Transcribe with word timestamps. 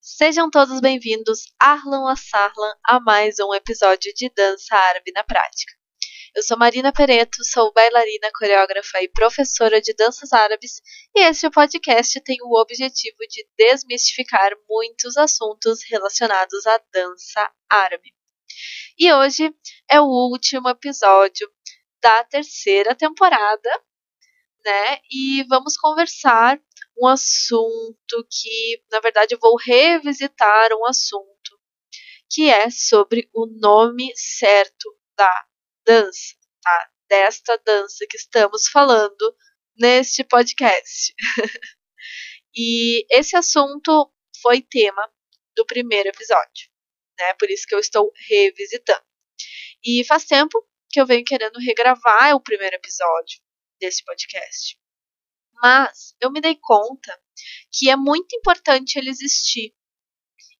Sejam 0.00 0.48
todos 0.48 0.80
bem-vindos, 0.80 1.52
Arlan 1.58 2.08
Assarlan, 2.10 2.72
a 2.84 3.00
mais 3.00 3.40
um 3.40 3.52
episódio 3.52 4.14
de 4.14 4.30
Dança 4.30 4.76
Árabe 4.76 5.10
na 5.12 5.24
Prática. 5.24 5.72
Eu 6.36 6.42
sou 6.44 6.56
Marina 6.56 6.92
Pereto, 6.92 7.44
sou 7.44 7.72
bailarina, 7.72 8.30
coreógrafa 8.38 9.02
e 9.02 9.08
professora 9.08 9.80
de 9.80 9.92
danças 9.94 10.32
árabes, 10.32 10.80
e 11.16 11.20
este 11.22 11.50
podcast 11.50 12.20
tem 12.20 12.38
o 12.42 12.60
objetivo 12.60 13.18
de 13.28 13.44
desmistificar 13.58 14.52
muitos 14.68 15.16
assuntos 15.16 15.80
relacionados 15.90 16.64
à 16.64 16.80
dança 16.92 17.52
árabe. 17.68 18.14
E 18.96 19.12
hoje 19.12 19.52
é 19.90 20.00
o 20.00 20.06
último 20.06 20.68
episódio 20.68 21.50
da 22.00 22.22
terceira 22.22 22.94
temporada, 22.94 23.82
né? 24.64 25.00
E 25.10 25.44
vamos 25.44 25.76
conversar 25.76 26.60
um 27.00 27.06
assunto 27.06 28.26
que, 28.30 28.82
na 28.90 29.00
verdade, 29.00 29.34
eu 29.34 29.38
vou 29.38 29.56
revisitar 29.56 30.72
um 30.72 30.86
assunto 30.86 31.58
que 32.30 32.50
é 32.50 32.68
sobre 32.70 33.28
o 33.32 33.46
nome 33.46 34.12
certo 34.14 34.94
da 35.16 35.46
dança, 35.86 36.36
tá? 36.62 36.90
Desta 37.08 37.56
dança 37.64 38.06
que 38.08 38.16
estamos 38.16 38.68
falando 38.68 39.36
neste 39.76 40.24
podcast. 40.24 41.14
e 42.54 43.06
esse 43.10 43.36
assunto 43.36 44.12
foi 44.42 44.60
tema 44.60 45.10
do 45.56 45.64
primeiro 45.64 46.08
episódio, 46.10 46.68
né? 47.18 47.32
Por 47.34 47.50
isso 47.50 47.66
que 47.66 47.74
eu 47.74 47.78
estou 47.78 48.12
revisitando. 48.28 49.02
E 49.82 50.04
faz 50.04 50.24
tempo 50.26 50.62
que 50.90 51.00
eu 51.00 51.06
venho 51.06 51.24
querendo 51.24 51.58
regravar 51.58 52.34
o 52.34 52.42
primeiro 52.42 52.76
episódio 52.76 53.40
desse 53.78 54.04
podcast. 54.04 54.78
Mas 55.54 56.14
eu 56.20 56.30
me 56.30 56.40
dei 56.40 56.56
conta 56.56 57.20
que 57.72 57.90
é 57.90 57.96
muito 57.96 58.34
importante 58.36 58.98
ele 58.98 59.10
existir 59.10 59.74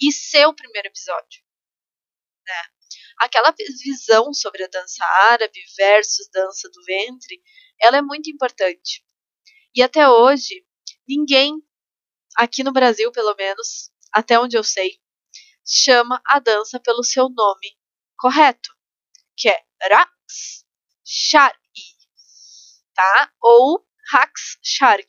e 0.00 0.12
ser 0.12 0.46
o 0.46 0.54
primeiro 0.54 0.88
episódio. 0.88 1.42
Né? 2.46 2.62
Aquela 3.18 3.54
visão 3.82 4.32
sobre 4.32 4.64
a 4.64 4.68
dança 4.68 5.04
árabe 5.04 5.60
versus 5.76 6.28
dança 6.32 6.68
do 6.70 6.82
ventre, 6.84 7.42
ela 7.80 7.98
é 7.98 8.02
muito 8.02 8.30
importante. 8.30 9.04
E 9.74 9.82
até 9.82 10.08
hoje, 10.08 10.66
ninguém, 11.06 11.54
aqui 12.36 12.62
no 12.62 12.72
Brasil 12.72 13.10
pelo 13.12 13.34
menos, 13.34 13.90
até 14.12 14.38
onde 14.38 14.56
eu 14.56 14.64
sei, 14.64 15.00
chama 15.66 16.22
a 16.26 16.38
dança 16.38 16.78
pelo 16.80 17.02
seu 17.02 17.28
nome 17.28 17.76
correto, 18.16 18.70
que 19.36 19.48
é 19.48 19.64
Raqs 19.82 20.64
Shari, 21.04 21.58
tá? 22.96 23.32
Ou 23.40 23.86
Hax 24.12 24.58
Shark. 24.62 25.06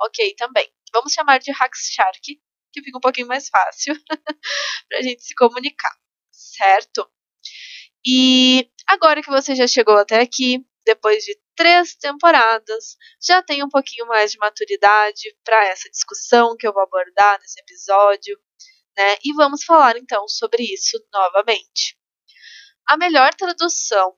Ok, 0.00 0.34
também. 0.36 0.70
Vamos 0.92 1.12
chamar 1.12 1.38
de 1.38 1.50
Hax 1.50 1.90
Shark, 1.92 2.40
que 2.72 2.82
fica 2.82 2.96
um 2.96 3.00
pouquinho 3.00 3.26
mais 3.26 3.48
fácil 3.48 3.94
para 4.88 4.98
a 4.98 5.02
gente 5.02 5.22
se 5.22 5.34
comunicar, 5.34 5.94
certo? 6.30 7.10
E 8.06 8.70
agora 8.86 9.22
que 9.22 9.28
você 9.28 9.54
já 9.54 9.66
chegou 9.66 9.96
até 9.96 10.20
aqui, 10.20 10.64
depois 10.86 11.24
de 11.24 11.38
três 11.54 11.96
temporadas, 11.96 12.96
já 13.20 13.42
tem 13.42 13.62
um 13.62 13.68
pouquinho 13.68 14.06
mais 14.06 14.32
de 14.32 14.38
maturidade 14.38 15.36
para 15.44 15.66
essa 15.66 15.90
discussão 15.90 16.56
que 16.56 16.66
eu 16.66 16.72
vou 16.72 16.82
abordar 16.82 17.38
nesse 17.40 17.60
episódio, 17.60 18.38
né? 18.96 19.16
E 19.24 19.34
vamos 19.34 19.64
falar 19.64 19.96
então 19.96 20.26
sobre 20.28 20.62
isso 20.62 20.96
novamente. 21.12 21.98
A 22.86 22.96
melhor 22.96 23.34
tradução 23.34 24.16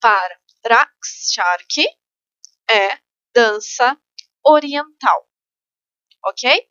para 0.00 0.43
Rax 0.66 1.30
Shark 1.32 1.86
é 2.70 2.98
dança 3.34 3.98
oriental, 4.44 5.28
ok? 6.24 6.68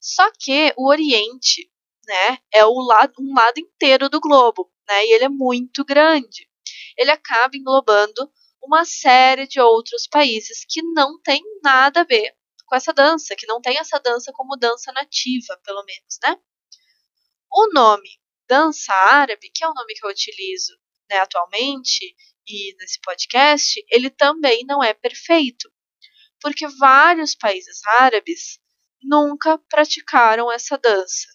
Só 0.00 0.30
que 0.38 0.72
o 0.76 0.88
Oriente, 0.88 1.70
né, 2.06 2.38
é 2.52 2.64
o 2.64 2.74
lado, 2.80 3.14
um 3.18 3.34
lado 3.34 3.58
inteiro 3.58 4.08
do 4.08 4.20
globo, 4.20 4.70
né, 4.88 5.06
e 5.06 5.12
ele 5.14 5.24
é 5.24 5.28
muito 5.28 5.84
grande. 5.84 6.48
Ele 6.96 7.10
acaba 7.10 7.56
englobando 7.56 8.30
uma 8.62 8.84
série 8.84 9.46
de 9.46 9.60
outros 9.60 10.06
países 10.06 10.64
que 10.68 10.82
não 10.82 11.20
tem 11.20 11.42
nada 11.62 12.00
a 12.00 12.04
ver 12.04 12.34
com 12.66 12.76
essa 12.76 12.92
dança, 12.92 13.36
que 13.36 13.46
não 13.46 13.60
tem 13.60 13.78
essa 13.78 13.98
dança 13.98 14.32
como 14.32 14.56
dança 14.56 14.92
nativa, 14.92 15.58
pelo 15.64 15.84
menos, 15.84 16.18
né? 16.22 16.38
O 17.52 17.72
nome 17.72 18.08
dança 18.48 18.92
árabe, 18.92 19.50
que 19.50 19.64
é 19.64 19.68
o 19.68 19.74
nome 19.74 19.94
que 19.94 20.04
eu 20.04 20.10
utilizo 20.10 20.76
né, 21.10 21.18
atualmente, 21.18 22.14
e 22.46 22.74
nesse 22.78 23.00
podcast, 23.00 23.84
ele 23.88 24.10
também 24.10 24.64
não 24.66 24.82
é 24.82 24.92
perfeito, 24.92 25.70
porque 26.40 26.66
vários 26.78 27.34
países 27.34 27.80
árabes 27.98 28.58
nunca 29.02 29.58
praticaram 29.68 30.50
essa 30.50 30.78
dança, 30.78 31.26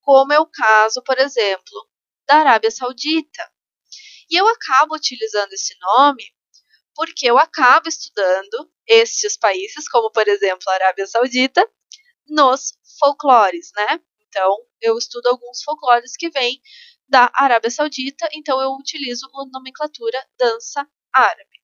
como 0.00 0.32
é 0.32 0.38
o 0.38 0.46
caso, 0.46 1.02
por 1.02 1.18
exemplo, 1.18 1.88
da 2.26 2.36
Arábia 2.36 2.70
Saudita. 2.70 3.50
E 4.30 4.36
eu 4.36 4.46
acabo 4.46 4.94
utilizando 4.94 5.52
esse 5.52 5.74
nome 5.80 6.24
porque 6.94 7.30
eu 7.30 7.38
acabo 7.38 7.88
estudando 7.88 8.70
estes 8.84 9.36
países, 9.36 9.88
como 9.88 10.10
por 10.10 10.26
exemplo 10.26 10.68
a 10.68 10.74
Arábia 10.74 11.06
Saudita, 11.06 11.64
nos 12.26 12.76
folclores, 12.98 13.70
né? 13.76 14.00
Então, 14.26 14.56
eu 14.80 14.98
estudo 14.98 15.28
alguns 15.28 15.62
folclores 15.62 16.16
que 16.16 16.28
vêm 16.28 16.60
da 17.08 17.30
Arábia 17.34 17.70
Saudita, 17.70 18.28
então 18.32 18.60
eu 18.60 18.72
utilizo 18.72 19.26
a 19.26 19.46
nomenclatura 19.46 20.28
dança 20.38 20.86
árabe. 21.12 21.62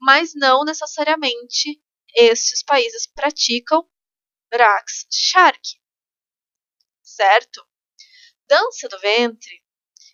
Mas 0.00 0.34
não 0.34 0.64
necessariamente 0.64 1.82
estes 2.14 2.62
países 2.62 3.06
praticam 3.06 3.88
Raqs 4.52 5.06
Shark. 5.12 5.60
Certo? 7.02 7.66
Dança 8.46 8.88
do 8.88 8.98
ventre, 9.00 9.62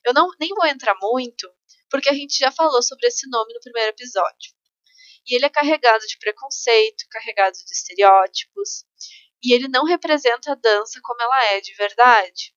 eu 0.04 0.12
não 0.12 0.28
nem 0.40 0.50
vou 0.50 0.66
entrar 0.66 0.94
muito, 1.00 1.48
porque 1.90 2.08
a 2.08 2.14
gente 2.14 2.38
já 2.38 2.50
falou 2.50 2.82
sobre 2.82 3.06
esse 3.06 3.28
nome 3.28 3.52
no 3.54 3.60
primeiro 3.60 3.90
episódio. 3.90 4.52
E 5.26 5.34
ele 5.34 5.46
é 5.46 5.50
carregado 5.50 6.06
de 6.06 6.18
preconceito, 6.18 7.06
carregado 7.08 7.54
de 7.54 7.72
estereótipos, 7.72 8.84
e 9.42 9.54
ele 9.54 9.68
não 9.68 9.84
representa 9.84 10.52
a 10.52 10.54
dança 10.54 11.00
como 11.02 11.22
ela 11.22 11.44
é 11.52 11.60
de 11.60 11.74
verdade. 11.74 12.54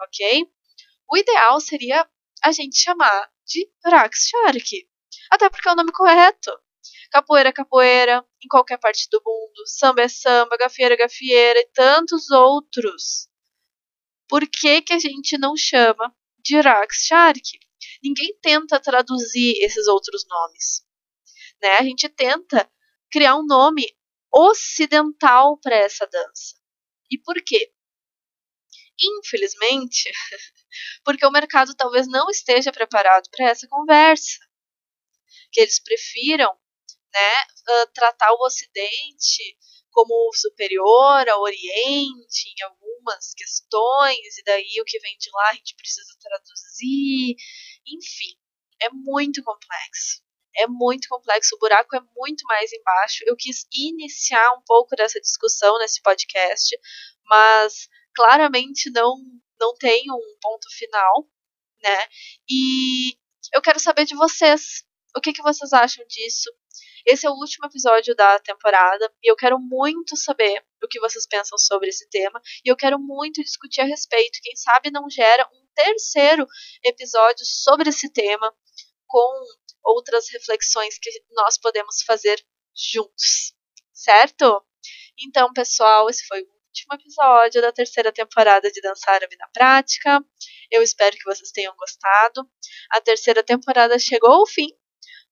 Ok? 0.00 0.50
O 1.10 1.16
ideal 1.16 1.60
seria 1.60 2.08
a 2.42 2.52
gente 2.52 2.78
chamar 2.78 3.30
de 3.44 3.68
Rax 3.84 4.28
Shark. 4.28 4.88
Até 5.30 5.50
porque 5.50 5.68
é 5.68 5.72
o 5.72 5.76
nome 5.76 5.92
correto. 5.92 6.50
Capoeira 7.10 7.48
é 7.48 7.52
capoeira, 7.52 8.24
em 8.42 8.48
qualquer 8.48 8.78
parte 8.78 9.08
do 9.10 9.20
mundo. 9.24 9.66
Samba 9.66 10.02
é 10.02 10.08
samba, 10.08 10.56
gafieira 10.56 10.94
é 10.94 10.96
gafieira 10.96 11.58
e 11.58 11.68
tantos 11.74 12.30
outros. 12.30 13.28
Por 14.28 14.46
que, 14.48 14.82
que 14.82 14.92
a 14.92 14.98
gente 15.00 15.36
não 15.36 15.56
chama 15.56 16.14
de 16.38 16.60
Rax 16.60 17.06
Shark? 17.06 17.58
Ninguém 18.02 18.38
tenta 18.40 18.78
traduzir 18.78 19.54
esses 19.64 19.88
outros 19.88 20.24
nomes. 20.28 20.86
Né? 21.60 21.70
A 21.78 21.82
gente 21.82 22.08
tenta 22.08 22.70
criar 23.10 23.36
um 23.36 23.44
nome 23.44 23.84
ocidental 24.32 25.58
para 25.58 25.74
essa 25.74 26.06
dança. 26.06 26.54
E 27.10 27.18
por 27.18 27.34
quê? 27.44 27.72
Infelizmente, 29.00 30.10
porque 31.04 31.26
o 31.26 31.30
mercado 31.30 31.74
talvez 31.74 32.06
não 32.06 32.28
esteja 32.28 32.70
preparado 32.70 33.28
para 33.30 33.48
essa 33.48 33.66
conversa. 33.68 34.38
Que 35.52 35.60
eles 35.62 35.80
prefiram 35.80 36.56
né, 37.12 37.86
tratar 37.92 38.32
o 38.32 38.44
Ocidente 38.44 39.56
como 39.90 40.30
superior 40.34 41.28
ao 41.28 41.40
Oriente 41.42 42.54
em 42.56 42.62
algumas 42.64 43.34
questões, 43.34 44.38
e 44.38 44.44
daí 44.44 44.80
o 44.80 44.84
que 44.84 45.00
vem 45.00 45.16
de 45.18 45.30
lá 45.32 45.50
a 45.50 45.54
gente 45.54 45.74
precisa 45.74 46.16
traduzir. 46.20 47.34
Enfim, 47.86 48.38
é 48.80 48.88
muito 48.90 49.42
complexo. 49.42 50.22
É 50.56 50.66
muito 50.66 51.08
complexo, 51.08 51.54
o 51.54 51.58
buraco 51.58 51.94
é 51.96 52.00
muito 52.16 52.44
mais 52.46 52.72
embaixo. 52.72 53.22
Eu 53.26 53.36
quis 53.36 53.66
iniciar 53.72 54.52
um 54.54 54.62
pouco 54.66 54.96
dessa 54.96 55.20
discussão 55.20 55.78
nesse 55.78 56.02
podcast, 56.02 56.76
mas 57.24 57.88
claramente 58.14 58.90
não 58.90 59.16
não 59.60 59.74
tem 59.74 60.10
um 60.10 60.38
ponto 60.40 60.66
final, 60.70 61.28
né? 61.82 62.08
E 62.48 63.14
eu 63.52 63.60
quero 63.60 63.78
saber 63.78 64.06
de 64.06 64.16
vocês. 64.16 64.84
O 65.14 65.20
que, 65.20 65.32
que 65.32 65.42
vocês 65.42 65.72
acham 65.72 66.04
disso? 66.06 66.50
Esse 67.06 67.26
é 67.26 67.30
o 67.30 67.34
último 67.34 67.66
episódio 67.66 68.14
da 68.14 68.38
temporada 68.38 69.12
e 69.22 69.30
eu 69.30 69.36
quero 69.36 69.58
muito 69.58 70.16
saber 70.16 70.64
o 70.82 70.88
que 70.88 71.00
vocês 71.00 71.26
pensam 71.26 71.58
sobre 71.58 71.88
esse 71.88 72.08
tema 72.08 72.40
e 72.64 72.68
eu 72.68 72.76
quero 72.76 72.98
muito 72.98 73.42
discutir 73.42 73.80
a 73.80 73.84
respeito. 73.84 74.38
Quem 74.42 74.54
sabe 74.56 74.90
não 74.90 75.08
gera 75.10 75.48
um 75.52 75.66
terceiro 75.74 76.46
episódio 76.84 77.44
sobre 77.44 77.88
esse 77.90 78.10
tema 78.12 78.54
com 79.06 79.44
outras 79.82 80.28
reflexões 80.30 80.98
que 80.98 81.10
nós 81.30 81.58
podemos 81.58 82.02
fazer 82.02 82.40
juntos, 82.74 83.54
certo? 83.92 84.64
Então, 85.18 85.52
pessoal, 85.52 86.08
esse 86.08 86.24
foi 86.26 86.42
o 86.42 86.59
último 86.70 86.94
episódio 86.94 87.60
da 87.60 87.70
terceira 87.72 88.12
temporada 88.12 88.70
de 88.70 88.80
Dançar 88.80 89.16
Árabe 89.16 89.36
na 89.36 89.48
Prática. 89.48 90.24
Eu 90.70 90.80
espero 90.82 91.16
que 91.16 91.24
vocês 91.24 91.50
tenham 91.50 91.74
gostado. 91.76 92.48
A 92.90 93.00
terceira 93.00 93.42
temporada 93.42 93.98
chegou 93.98 94.30
ao 94.30 94.46
fim, 94.46 94.68